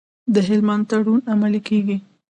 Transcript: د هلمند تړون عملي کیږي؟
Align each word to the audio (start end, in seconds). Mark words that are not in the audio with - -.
د 0.33 0.35
هلمند 0.47 0.83
تړون 0.89 1.19
عملي 1.33 1.61
کیږي؟ 1.67 1.97